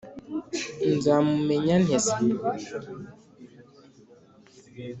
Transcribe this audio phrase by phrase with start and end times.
[0.95, 2.15] nzamumenya ntese?